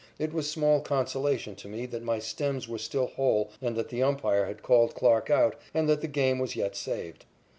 It 0.17 0.33
was 0.33 0.49
small 0.49 0.81
consolation 0.81 1.53
to 1.57 1.67
me 1.67 1.85
that 1.85 2.01
my 2.01 2.17
stems 2.17 2.67
were 2.67 2.79
still 2.79 3.05
whole 3.05 3.51
and 3.61 3.75
that 3.75 3.89
the 3.89 4.01
umpire 4.01 4.47
had 4.47 4.63
called 4.63 4.95
Clarke 4.95 5.29
out 5.29 5.55
and 5.75 5.87
that 5.87 6.01
the 6.01 6.07
game 6.07 6.39
was 6.39 6.55
yet 6.55 6.75
saved. 6.75 7.23